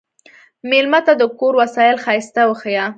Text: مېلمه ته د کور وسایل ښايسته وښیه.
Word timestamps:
مېلمه 0.69 0.99
ته 1.05 1.13
د 1.21 1.23
کور 1.39 1.53
وسایل 1.61 1.95
ښايسته 2.03 2.41
وښیه. 2.47 2.85